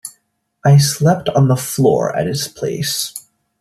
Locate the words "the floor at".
1.47-2.25